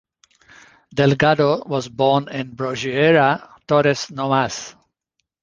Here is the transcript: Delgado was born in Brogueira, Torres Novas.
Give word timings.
Delgado 0.91 1.61
was 1.67 1.87
born 1.87 2.27
in 2.29 2.55
Brogueira, 2.55 3.51
Torres 3.67 4.09
Novas. 4.09 4.73